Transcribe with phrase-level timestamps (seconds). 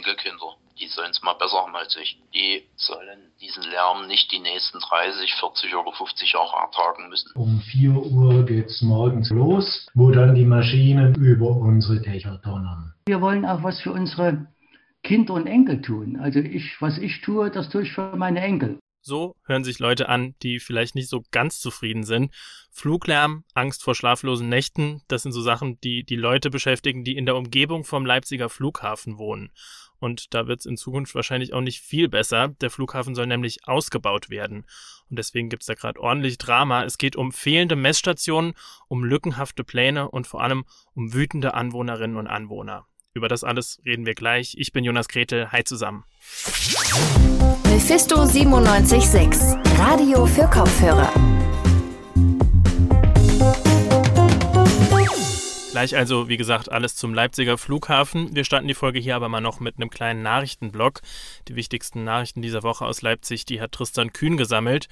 [0.00, 0.56] Enkelkinder.
[0.80, 2.18] Die sollen es mal besser haben als ich.
[2.34, 7.30] Die sollen diesen Lärm nicht die nächsten 30, 40 oder 50 Jahre ertragen müssen.
[7.34, 12.94] Um 4 Uhr geht es morgens los, wo dann die Maschinen über unsere Dächer donnern.
[13.06, 14.46] Wir wollen auch was für unsere
[15.02, 16.18] Kinder und Enkel tun.
[16.18, 18.78] Also ich, was ich tue, das tue ich für meine Enkel.
[19.02, 22.34] So hören sich Leute an, die vielleicht nicht so ganz zufrieden sind.
[22.70, 27.24] Fluglärm, Angst vor schlaflosen Nächten, das sind so Sachen, die die Leute beschäftigen, die in
[27.24, 29.52] der Umgebung vom Leipziger Flughafen wohnen.
[30.00, 32.48] Und da wird es in Zukunft wahrscheinlich auch nicht viel besser.
[32.60, 34.66] Der Flughafen soll nämlich ausgebaut werden.
[35.08, 36.84] Und deswegen gibt es da gerade ordentlich Drama.
[36.84, 38.54] Es geht um fehlende Messstationen,
[38.88, 40.64] um lückenhafte Pläne und vor allem
[40.94, 42.86] um wütende Anwohnerinnen und Anwohner.
[43.12, 44.54] Über das alles reden wir gleich.
[44.56, 45.50] Ich bin Jonas Gretel.
[45.52, 46.04] Hi zusammen.
[47.64, 51.49] Mephisto 976, Radio für Kopfhörer.
[55.80, 58.36] Gleich also, wie gesagt, alles zum Leipziger Flughafen.
[58.36, 61.00] Wir starten die Folge hier aber mal noch mit einem kleinen Nachrichtenblock.
[61.48, 64.88] Die wichtigsten Nachrichten dieser Woche aus Leipzig, die hat Tristan Kühn gesammelt.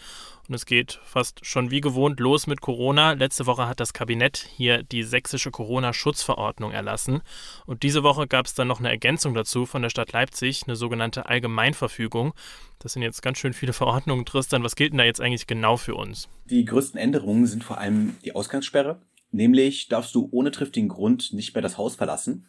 [0.49, 3.13] Und es geht fast schon wie gewohnt los mit Corona.
[3.13, 7.21] Letzte Woche hat das Kabinett hier die sächsische Corona-Schutzverordnung erlassen.
[7.67, 10.75] Und diese Woche gab es dann noch eine Ergänzung dazu von der Stadt Leipzig, eine
[10.75, 12.33] sogenannte Allgemeinverfügung.
[12.79, 14.25] Das sind jetzt ganz schön viele Verordnungen.
[14.25, 16.31] Tristan, was gilt denn da jetzt eigentlich genau für uns?
[16.47, 18.99] Die größten Änderungen sind vor allem die Ausgangssperre
[19.31, 22.47] Nämlich darfst du ohne triftigen Grund nicht mehr das Haus verlassen.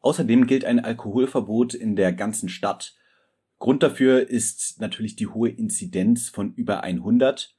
[0.00, 2.94] Außerdem gilt ein Alkoholverbot in der ganzen Stadt.
[3.58, 7.54] Grund dafür ist natürlich die hohe Inzidenz von über 100.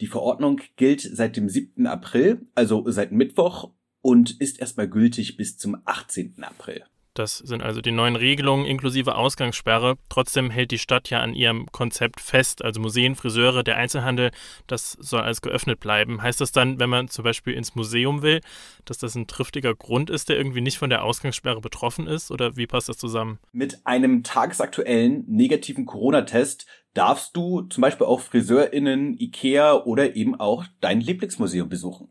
[0.00, 1.86] Die Verordnung gilt seit dem 7.
[1.86, 6.42] April, also seit Mittwoch, und ist erstmal gültig bis zum 18.
[6.42, 6.84] April.
[7.16, 9.96] Das sind also die neuen Regelungen inklusive Ausgangssperre.
[10.10, 12.62] Trotzdem hält die Stadt ja an ihrem Konzept fest.
[12.62, 14.32] Also Museen, Friseure, der Einzelhandel,
[14.66, 16.20] das soll alles geöffnet bleiben.
[16.20, 18.42] Heißt das dann, wenn man zum Beispiel ins Museum will,
[18.84, 22.30] dass das ein triftiger Grund ist, der irgendwie nicht von der Ausgangssperre betroffen ist?
[22.30, 23.38] Oder wie passt das zusammen?
[23.50, 30.64] Mit einem tagesaktuellen negativen Corona-Test darfst du zum Beispiel auch FriseurInnen, Ikea oder eben auch
[30.80, 32.08] dein Lieblingsmuseum besuchen.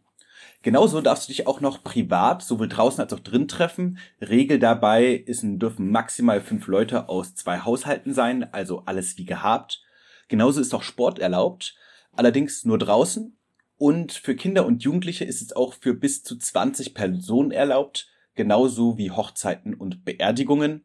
[0.66, 4.00] Genauso darfst du dich auch noch privat, sowohl draußen als auch drin treffen.
[4.20, 9.84] Regel dabei ist, dürfen maximal fünf Leute aus zwei Haushalten sein, also alles wie gehabt.
[10.28, 11.76] Genauso ist auch Sport erlaubt,
[12.14, 13.38] allerdings nur draußen.
[13.78, 18.98] Und für Kinder und Jugendliche ist es auch für bis zu 20 Personen erlaubt, genauso
[18.98, 20.84] wie Hochzeiten und Beerdigungen.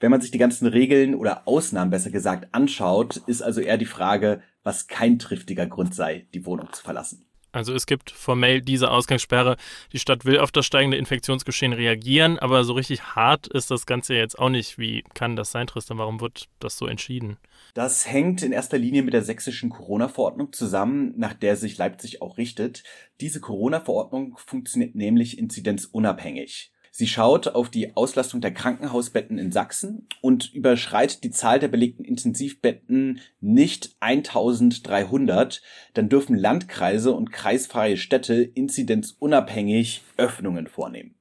[0.00, 3.86] Wenn man sich die ganzen Regeln oder Ausnahmen besser gesagt anschaut, ist also eher die
[3.86, 7.26] Frage, was kein triftiger Grund sei, die Wohnung zu verlassen.
[7.56, 9.56] Also es gibt formell diese Ausgangssperre.
[9.94, 14.14] Die Stadt will auf das steigende Infektionsgeschehen reagieren, aber so richtig hart ist das Ganze
[14.14, 14.76] jetzt auch nicht.
[14.76, 15.96] Wie kann das sein, Tristan?
[15.96, 17.38] Warum wird das so entschieden?
[17.72, 22.36] Das hängt in erster Linie mit der sächsischen Corona-Verordnung zusammen, nach der sich Leipzig auch
[22.36, 22.82] richtet.
[23.22, 26.72] Diese Corona-Verordnung funktioniert nämlich inzidenzunabhängig.
[26.98, 32.06] Sie schaut auf die Auslastung der Krankenhausbetten in Sachsen und überschreitet die Zahl der belegten
[32.06, 35.60] Intensivbetten nicht 1300,
[35.92, 41.16] dann dürfen Landkreise und kreisfreie Städte inzidenzunabhängig Öffnungen vornehmen.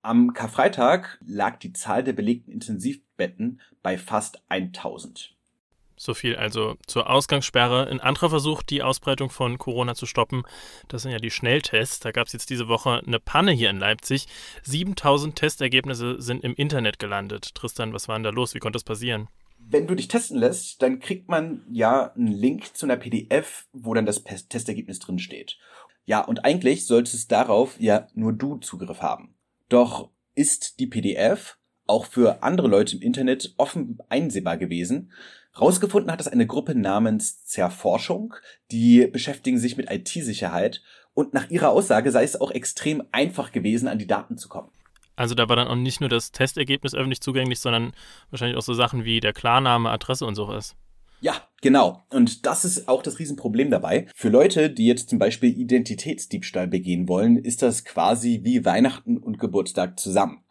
[0.00, 5.37] Am Karfreitag lag die Zahl der belegten Intensivbetten bei fast 1000.
[5.98, 7.88] So viel also zur Ausgangssperre.
[7.88, 10.44] Ein anderer Versuch, die Ausbreitung von Corona zu stoppen,
[10.86, 12.00] das sind ja die Schnelltests.
[12.00, 14.26] Da gab es jetzt diese Woche eine Panne hier in Leipzig.
[14.62, 17.54] 7000 Testergebnisse sind im Internet gelandet.
[17.54, 18.54] Tristan, was war denn da los?
[18.54, 19.28] Wie konnte das passieren?
[19.58, 23.92] Wenn du dich testen lässt, dann kriegt man ja einen Link zu einer PDF, wo
[23.92, 25.58] dann das Testergebnis drin steht.
[26.06, 29.34] Ja, und eigentlich solltest darauf ja nur du Zugriff haben.
[29.68, 31.57] Doch ist die PDF
[31.88, 35.12] auch für andere Leute im Internet offen einsehbar gewesen.
[35.60, 38.34] Rausgefunden hat es eine Gruppe namens Zerforschung,
[38.70, 40.82] die beschäftigen sich mit IT-Sicherheit
[41.14, 44.70] und nach ihrer Aussage sei es auch extrem einfach gewesen, an die Daten zu kommen.
[45.16, 47.92] Also da war dann auch nicht nur das Testergebnis öffentlich zugänglich, sondern
[48.30, 50.76] wahrscheinlich auch so Sachen wie der Klarname, Adresse und sowas.
[51.20, 52.04] Ja, genau.
[52.10, 54.06] Und das ist auch das Riesenproblem dabei.
[54.14, 59.40] Für Leute, die jetzt zum Beispiel Identitätsdiebstahl begehen wollen, ist das quasi wie Weihnachten und
[59.40, 60.44] Geburtstag zusammen.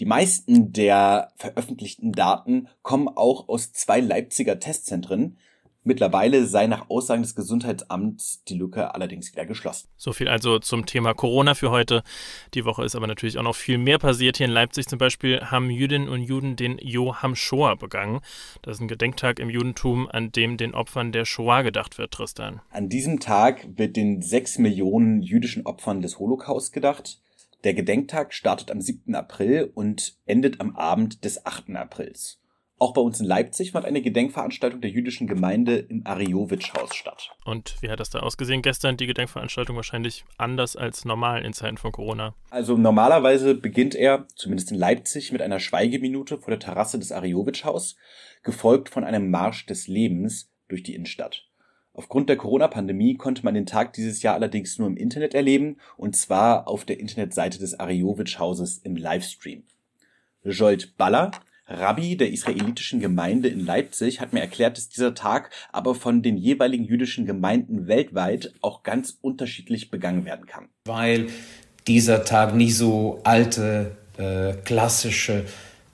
[0.00, 5.38] Die meisten der veröffentlichten Daten kommen auch aus zwei Leipziger Testzentren.
[5.86, 9.86] Mittlerweile sei nach Aussagen des Gesundheitsamts die Lücke allerdings wieder geschlossen.
[9.96, 12.02] So viel also zum Thema Corona für heute.
[12.54, 14.38] Die Woche ist aber natürlich auch noch viel mehr passiert.
[14.38, 18.20] Hier in Leipzig zum Beispiel haben Jüdinnen und Juden den Joham Shoah begangen.
[18.62, 22.62] Das ist ein Gedenktag im Judentum, an dem den Opfern der Shoah gedacht wird, Tristan.
[22.70, 27.20] An diesem Tag wird den sechs Millionen jüdischen Opfern des Holocaust gedacht.
[27.64, 29.14] Der Gedenktag startet am 7.
[29.14, 31.70] April und endet am Abend des 8.
[31.70, 32.38] Aprils.
[32.78, 37.30] Auch bei uns in Leipzig fand eine Gedenkveranstaltung der jüdischen Gemeinde im Ariowitsch-Haus statt.
[37.46, 38.98] Und wie hat das da ausgesehen gestern?
[38.98, 42.34] Die Gedenkveranstaltung wahrscheinlich anders als normal in Zeiten von Corona.
[42.50, 47.96] Also normalerweise beginnt er, zumindest in Leipzig, mit einer Schweigeminute vor der Terrasse des Ariowitsch-Haus,
[48.42, 51.48] gefolgt von einem Marsch des Lebens durch die Innenstadt.
[51.96, 56.16] Aufgrund der Corona-Pandemie konnte man den Tag dieses Jahr allerdings nur im Internet erleben, und
[56.16, 59.62] zwar auf der Internetseite des Ariowitsch-Hauses im Livestream.
[60.42, 61.30] Jolt Baller,
[61.66, 66.36] Rabbi der israelitischen Gemeinde in Leipzig hat mir erklärt, dass dieser Tag aber von den
[66.36, 70.68] jeweiligen jüdischen Gemeinden weltweit auch ganz unterschiedlich begangen werden kann.
[70.84, 71.28] Weil
[71.86, 75.44] dieser Tag nicht so alte, äh, klassische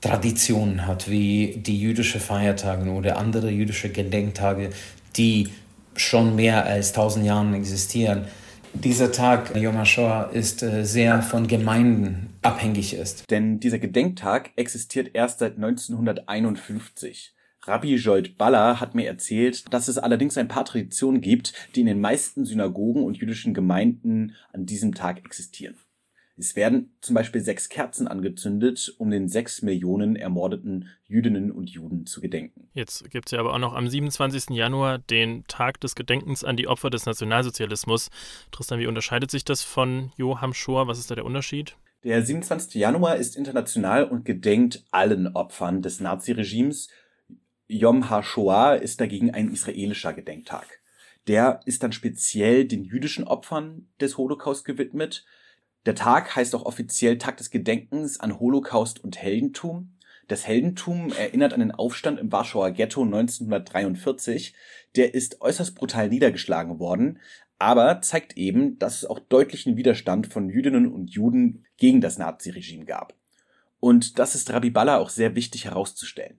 [0.01, 4.71] Traditionen hat wie die jüdische Feiertage oder andere jüdische Gedenktage,
[5.17, 5.51] die
[5.97, 8.27] schon mehr als tausend Jahren existieren.
[8.73, 13.31] Dieser Tag, Yom HaShoah, ist äh, sehr von Gemeinden abhängig ist.
[13.31, 17.35] Denn dieser Gedenktag existiert erst seit 1951.
[17.63, 21.87] Rabbi Jolt Baller hat mir erzählt, dass es allerdings ein paar Traditionen gibt, die in
[21.87, 25.77] den meisten Synagogen und jüdischen Gemeinden an diesem Tag existieren.
[26.41, 32.07] Es werden zum Beispiel sechs Kerzen angezündet, um den sechs Millionen ermordeten Jüdinnen und Juden
[32.07, 32.71] zu gedenken.
[32.73, 34.57] Jetzt gibt es ja aber auch noch am 27.
[34.57, 38.09] Januar den Tag des Gedenkens an die Opfer des Nationalsozialismus.
[38.53, 40.89] Tristan, wie unterscheidet sich das von Johann Schor?
[40.89, 41.77] Was ist da der Unterschied?
[42.05, 42.75] Der 27.
[42.77, 46.89] Januar ist international und gedenkt allen Opfern des Naziregimes.
[47.69, 50.81] Yom HaShoah ist dagegen ein israelischer Gedenktag.
[51.27, 55.27] Der ist dann speziell den jüdischen Opfern des Holocaust gewidmet.
[55.87, 59.97] Der Tag heißt auch offiziell Tag des Gedenkens an Holocaust und Heldentum.
[60.29, 64.55] Das Heldentum erinnert an den Aufstand im Warschauer Ghetto 1943.
[64.95, 67.19] Der ist äußerst brutal niedergeschlagen worden,
[67.59, 72.85] aber zeigt eben, dass es auch deutlichen Widerstand von Jüdinnen und Juden gegen das Naziregime
[72.85, 73.15] gab.
[73.81, 76.39] Und das ist Rabbi Balla auch sehr wichtig herauszustellen.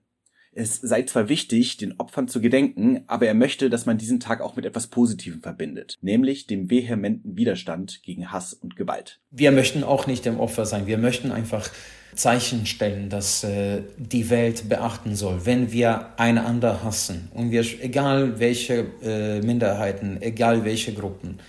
[0.54, 4.42] Es sei zwar wichtig, den Opfern zu gedenken, aber er möchte, dass man diesen Tag
[4.42, 9.22] auch mit etwas Positivem verbindet, nämlich dem vehementen Widerstand gegen Hass und Gewalt.
[9.30, 10.88] Wir möchten auch nicht dem Opfer sein.
[10.88, 11.70] Wir möchten einfach
[12.16, 18.40] Zeichen stellen, dass äh, die Welt beachten soll, wenn wir einander hassen und wir, egal
[18.42, 21.40] welche äh, Minderheiten, egal welche Gruppen,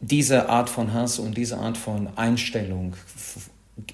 [0.00, 2.94] diese Art von Hass und diese Art von Einstellung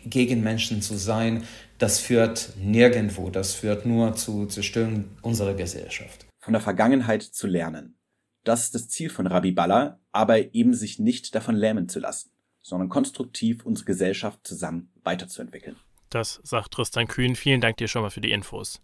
[0.04, 1.44] gegen Menschen zu sein,
[1.82, 6.26] das führt nirgendwo, das führt nur zu Zerstörung unserer Gesellschaft.
[6.38, 7.98] Von der Vergangenheit zu lernen.
[8.44, 12.30] Das ist das Ziel von Rabbi Balla, aber eben sich nicht davon lähmen zu lassen,
[12.60, 15.74] sondern konstruktiv unsere Gesellschaft zusammen weiterzuentwickeln.
[16.08, 17.34] Das sagt Tristan Kühn.
[17.34, 18.80] Vielen Dank dir schon mal für die Infos.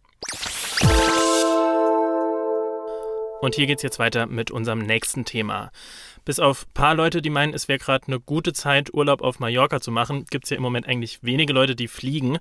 [3.41, 5.71] Und hier geht's jetzt weiter mit unserem nächsten Thema.
[6.29, 9.41] Bis auf ein paar Leute, die meinen, es wäre gerade eine gute Zeit, Urlaub auf
[9.41, 12.37] Mallorca zu machen, gibt es ja im Moment eigentlich wenige Leute, die fliegen.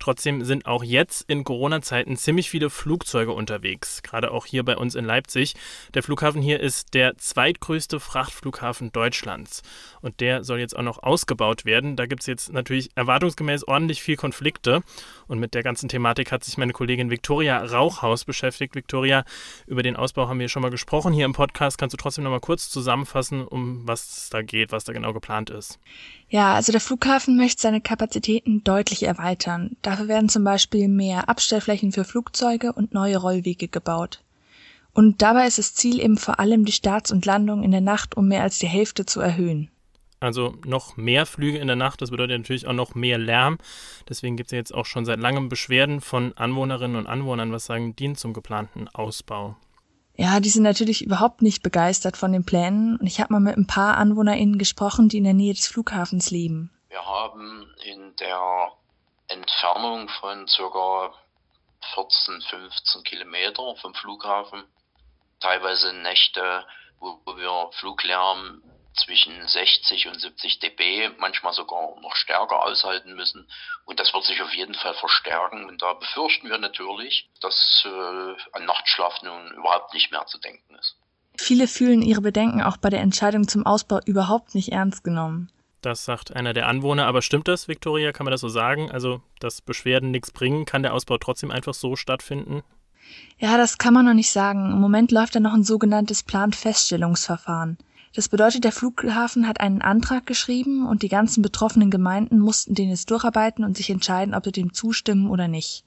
[0.00, 4.96] Trotzdem sind auch jetzt in Corona-Zeiten ziemlich viele Flugzeuge unterwegs, gerade auch hier bei uns
[4.96, 5.54] in Leipzig.
[5.94, 9.62] Der Flughafen hier ist der zweitgrößte Frachtflughafen Deutschlands
[10.00, 11.94] und der soll jetzt auch noch ausgebaut werden.
[11.94, 14.82] Da gibt es jetzt natürlich erwartungsgemäß ordentlich viel Konflikte
[15.28, 18.74] und mit der ganzen Thematik hat sich meine Kollegin Viktoria Rauchhaus beschäftigt.
[18.74, 19.24] Viktoria,
[19.68, 21.78] über den Ausbau haben wir schon mal gesprochen hier im Podcast.
[21.78, 23.27] Kannst du trotzdem noch mal kurz zusammenfassen?
[23.28, 25.78] Zusammenfassen, um was es da geht, was da genau geplant ist?
[26.28, 29.76] Ja, also der Flughafen möchte seine Kapazitäten deutlich erweitern.
[29.82, 34.22] Dafür werden zum Beispiel mehr Abstellflächen für Flugzeuge und neue Rollwege gebaut.
[34.92, 38.16] Und dabei ist das Ziel eben vor allem die Starts und Landungen in der Nacht
[38.16, 39.70] um mehr als die Hälfte zu erhöhen.
[40.20, 43.58] Also noch mehr Flüge in der Nacht, das bedeutet natürlich auch noch mehr Lärm.
[44.08, 47.66] Deswegen gibt es ja jetzt auch schon seit langem Beschwerden von Anwohnerinnen und Anwohnern, was
[47.66, 49.56] sagen die zum geplanten Ausbau.
[50.20, 52.96] Ja, die sind natürlich überhaupt nicht begeistert von den Plänen.
[52.96, 56.32] Und ich habe mal mit ein paar AnwohnerInnen gesprochen, die in der Nähe des Flughafens
[56.32, 56.72] leben.
[56.88, 58.72] Wir haben in der
[59.28, 61.14] Entfernung von circa
[61.94, 64.64] 14, 15 Kilometer vom Flughafen
[65.38, 66.66] teilweise Nächte,
[66.98, 68.60] wo wir Fluglärm
[69.04, 73.48] zwischen 60 und 70 dB, manchmal sogar noch stärker aushalten müssen.
[73.84, 75.66] Und das wird sich auf jeden Fall verstärken.
[75.66, 80.74] Und da befürchten wir natürlich, dass äh, an Nachtschlaf nun überhaupt nicht mehr zu denken
[80.74, 80.96] ist.
[81.36, 85.50] Viele fühlen ihre Bedenken auch bei der Entscheidung zum Ausbau überhaupt nicht ernst genommen.
[85.82, 87.06] Das sagt einer der Anwohner.
[87.06, 88.12] Aber stimmt das, Viktoria?
[88.12, 88.90] Kann man das so sagen?
[88.90, 92.62] Also, dass Beschwerden nichts bringen, kann der Ausbau trotzdem einfach so stattfinden?
[93.38, 94.72] Ja, das kann man noch nicht sagen.
[94.72, 97.78] Im Moment läuft da noch ein sogenanntes Planfeststellungsverfahren.
[98.14, 102.88] Das bedeutet, der Flughafen hat einen Antrag geschrieben und die ganzen betroffenen Gemeinden mussten den
[102.88, 105.84] jetzt durcharbeiten und sich entscheiden, ob sie dem zustimmen oder nicht.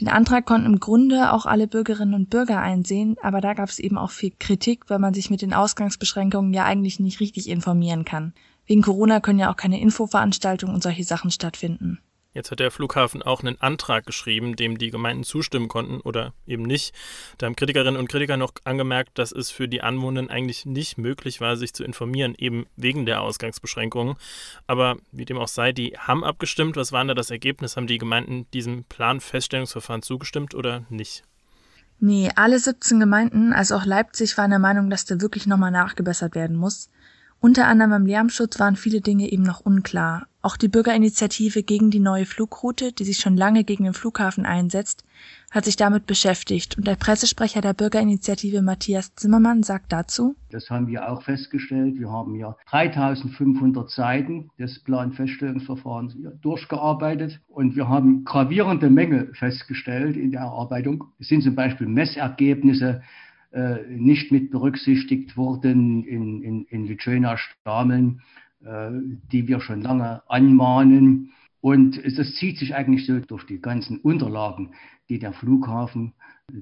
[0.00, 3.78] Den Antrag konnten im Grunde auch alle Bürgerinnen und Bürger einsehen, aber da gab es
[3.78, 8.04] eben auch viel Kritik, weil man sich mit den Ausgangsbeschränkungen ja eigentlich nicht richtig informieren
[8.04, 8.34] kann.
[8.66, 12.00] Wegen Corona können ja auch keine Infoveranstaltungen und solche Sachen stattfinden.
[12.36, 16.64] Jetzt hat der Flughafen auch einen Antrag geschrieben, dem die Gemeinden zustimmen konnten oder eben
[16.64, 16.94] nicht.
[17.38, 21.40] Da haben Kritikerinnen und Kritiker noch angemerkt, dass es für die Anwohner eigentlich nicht möglich
[21.40, 24.16] war, sich zu informieren, eben wegen der Ausgangsbeschränkungen.
[24.66, 26.76] Aber wie dem auch sei, die haben abgestimmt.
[26.76, 27.74] Was war denn da das Ergebnis?
[27.74, 31.24] Haben die Gemeinden diesem Planfeststellungsverfahren zugestimmt oder nicht?
[32.00, 36.34] Nee, alle 17 Gemeinden, also auch Leipzig, waren der Meinung, dass da wirklich nochmal nachgebessert
[36.34, 36.90] werden muss.
[37.40, 40.26] Unter anderem beim Lärmschutz waren viele Dinge eben noch unklar.
[40.46, 45.04] Auch die Bürgerinitiative gegen die neue Flugroute, die sich schon lange gegen den Flughafen einsetzt,
[45.50, 46.78] hat sich damit beschäftigt.
[46.78, 51.98] Und der Pressesprecher der Bürgerinitiative Matthias Zimmermann sagt dazu, Das haben wir auch festgestellt.
[51.98, 60.30] Wir haben ja 3500 Seiten des Planfeststellungsverfahrens durchgearbeitet und wir haben gravierende Mängel festgestellt in
[60.30, 61.06] der Erarbeitung.
[61.18, 63.02] Es sind zum Beispiel Messergebnisse,
[63.50, 68.20] äh, nicht mit berücksichtigt wurden in, in, in Litschena Stameln,
[68.60, 71.32] die wir schon lange anmahnen.
[71.60, 74.74] Und das zieht sich eigentlich so durch die ganzen Unterlagen,
[75.08, 76.14] die der Flughafen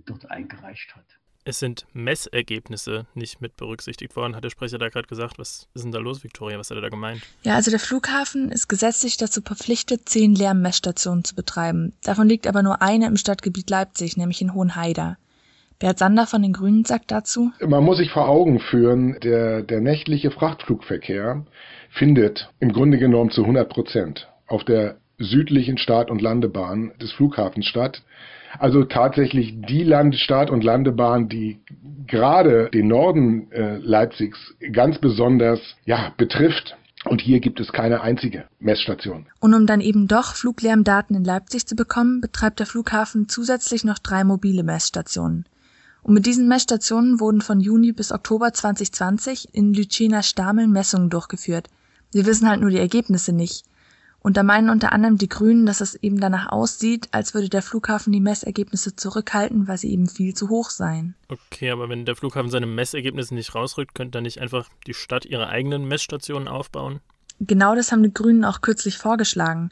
[0.06, 1.04] dort eingereicht hat.
[1.46, 5.38] Es sind Messergebnisse nicht mit berücksichtigt worden, hat der Sprecher da gerade gesagt.
[5.38, 6.58] Was ist denn da los, Viktoria?
[6.58, 7.20] Was hat er da gemeint?
[7.42, 11.92] Ja, also der Flughafen ist gesetzlich dazu verpflichtet, zehn Lärmmessstationen zu betreiben.
[12.02, 15.18] Davon liegt aber nur eine im Stadtgebiet Leipzig, nämlich in Hohenheida.
[15.78, 17.52] Bert Sander von den Grünen sagt dazu.
[17.60, 21.44] Man muss sich vor Augen führen, der, der nächtliche Frachtflugverkehr
[21.94, 27.66] findet im Grunde genommen zu 100 Prozent auf der südlichen Start- und Landebahn des Flughafens
[27.66, 28.02] statt.
[28.58, 31.60] Also tatsächlich die Land Start- und Landebahn, die
[32.06, 34.38] gerade den Norden äh, Leipzigs
[34.72, 36.76] ganz besonders ja, betrifft.
[37.04, 39.26] Und hier gibt es keine einzige Messstation.
[39.38, 43.98] Und um dann eben doch Fluglärmdaten in Leipzig zu bekommen, betreibt der Flughafen zusätzlich noch
[43.98, 45.44] drei mobile Messstationen.
[46.02, 51.68] Und mit diesen Messstationen wurden von Juni bis Oktober 2020 in Lütschena Stameln Messungen durchgeführt.
[52.14, 53.64] Wir wissen halt nur die Ergebnisse nicht.
[54.20, 57.60] Und da meinen unter anderem die Grünen, dass es eben danach aussieht, als würde der
[57.60, 61.16] Flughafen die Messergebnisse zurückhalten, weil sie eben viel zu hoch seien.
[61.28, 65.26] Okay, aber wenn der Flughafen seine Messergebnisse nicht rausrückt, könnte dann nicht einfach die Stadt
[65.26, 67.00] ihre eigenen Messstationen aufbauen?
[67.40, 69.70] Genau das haben die Grünen auch kürzlich vorgeschlagen.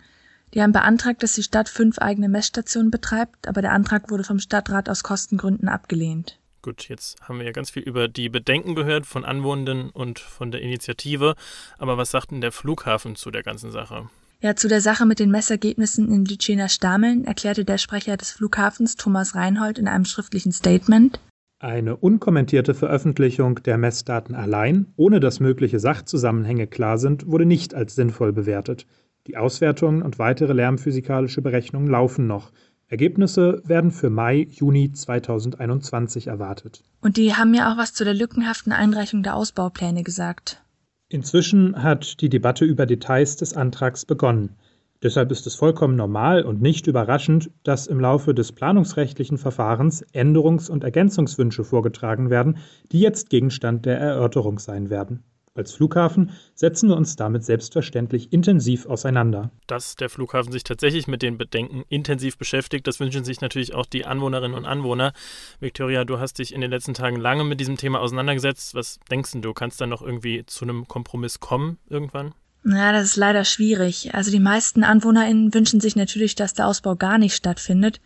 [0.52, 4.40] Die haben beantragt, dass die Stadt fünf eigene Messstationen betreibt, aber der Antrag wurde vom
[4.40, 6.40] Stadtrat aus Kostengründen abgelehnt.
[6.62, 10.52] Gut, jetzt haben wir ja ganz viel über die Bedenken gehört von Anwohnenden und von
[10.52, 11.35] der Initiative.
[11.76, 14.09] Aber was sagt denn der Flughafen zu der ganzen Sache?
[14.40, 18.95] Ja, zu der Sache mit den Messergebnissen in Lütschener Stameln erklärte der Sprecher des Flughafens
[18.95, 21.19] Thomas Reinhold in einem schriftlichen Statement.
[21.59, 27.97] Eine unkommentierte Veröffentlichung der Messdaten allein, ohne dass mögliche Sachzusammenhänge klar sind, wurde nicht als
[27.97, 28.87] sinnvoll bewertet.
[29.28, 32.52] Die Auswertungen und weitere lärmphysikalische Berechnungen laufen noch.
[32.92, 36.82] Ergebnisse werden für Mai, Juni 2021 erwartet.
[37.00, 40.62] Und die haben ja auch was zu der lückenhaften Einreichung der Ausbaupläne gesagt.
[41.08, 44.56] Inzwischen hat die Debatte über Details des Antrags begonnen.
[45.02, 50.70] Deshalb ist es vollkommen normal und nicht überraschend, dass im Laufe des planungsrechtlichen Verfahrens Änderungs-
[50.70, 52.58] und Ergänzungswünsche vorgetragen werden,
[52.92, 55.25] die jetzt Gegenstand der Erörterung sein werden.
[55.54, 59.50] Als Flughafen setzen wir uns damit selbstverständlich intensiv auseinander.
[59.66, 63.85] Dass der Flughafen sich tatsächlich mit den Bedenken intensiv beschäftigt, das wünschen sich natürlich auch
[63.85, 65.12] die Anwohnerinnen und Anwohner.
[65.61, 68.75] Viktoria, du hast dich in den letzten Tagen lange mit diesem Thema auseinandergesetzt.
[68.75, 72.32] Was denkst du, kannst du noch irgendwie zu einem Kompromiss kommen irgendwann?
[72.64, 74.14] Ja, das ist leider schwierig.
[74.14, 78.00] Also die meisten AnwohnerInnen wünschen sich natürlich, dass der Ausbau gar nicht stattfindet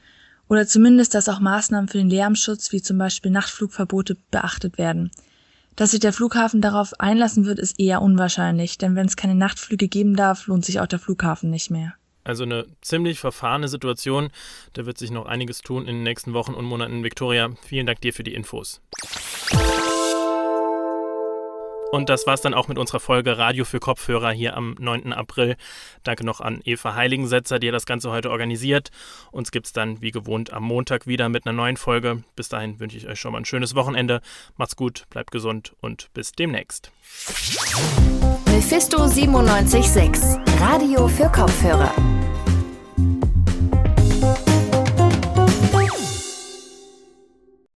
[0.48, 5.12] oder zumindest, dass auch Maßnahmen für den Lärmschutz wie zum Beispiel Nachtflugverbote beachtet werden.
[5.76, 9.88] Dass sich der Flughafen darauf einlassen wird, ist eher unwahrscheinlich, denn wenn es keine Nachtflüge
[9.88, 11.92] geben darf, lohnt sich auch der Flughafen nicht mehr.
[12.24, 14.30] Also eine ziemlich verfahrene Situation.
[14.72, 17.04] Da wird sich noch einiges tun in den nächsten Wochen und Monaten.
[17.04, 18.80] Viktoria, vielen Dank dir für die Infos.
[21.92, 25.12] Und das war's dann auch mit unserer Folge Radio für Kopfhörer hier am 9.
[25.12, 25.56] April.
[26.02, 28.90] Danke noch an Eva Heiligensetzer, die das Ganze heute organisiert.
[29.30, 32.22] Uns gibt's dann wie gewohnt am Montag wieder mit einer neuen Folge.
[32.34, 34.20] Bis dahin wünsche ich euch schon mal ein schönes Wochenende.
[34.56, 36.90] Macht's gut, bleibt gesund und bis demnächst.
[38.46, 41.92] Mephisto 976, Radio für Kopfhörer.